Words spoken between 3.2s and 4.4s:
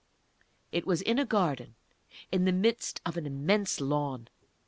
immense lawn.